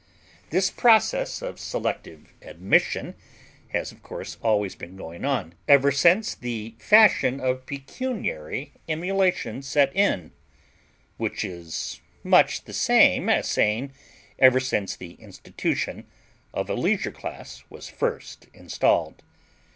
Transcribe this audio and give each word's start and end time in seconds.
This 0.49 0.71
process 0.71 1.43
of 1.43 1.59
selective 1.59 2.33
admission 2.41 3.13
has, 3.67 3.91
of 3.91 4.01
course, 4.01 4.37
always 4.41 4.73
been 4.73 4.97
going 4.97 5.23
on; 5.25 5.53
ever 5.67 5.91
since 5.91 6.33
the 6.33 6.73
fashion 6.79 7.39
of 7.39 7.67
pecuniary 7.67 8.73
emulation 8.89 9.61
set 9.61 9.95
in 9.95 10.31
which 11.17 11.45
is 11.45 12.01
much 12.23 12.63
the 12.63 12.73
same 12.73 13.29
as 13.29 13.47
saying, 13.47 13.91
ever 14.39 14.59
since 14.59 14.95
the 14.95 15.13
institution 15.21 16.07
of 16.51 16.67
a 16.67 16.73
leisure 16.73 17.11
class 17.11 17.63
was 17.69 17.87
first 17.87 18.47
installed. 18.55 19.21